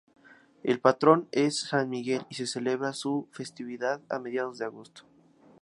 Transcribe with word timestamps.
El 0.63 0.79
patrón 0.79 1.27
es 1.31 1.59
San 1.59 1.87
Miguel, 1.91 2.25
y 2.27 2.33
se 2.33 2.47
celebra 2.47 2.91
su 2.91 3.27
festividad 3.29 4.01
a 4.09 4.17
mediados 4.17 4.57
de 4.57 4.65
agosto. 4.65 5.03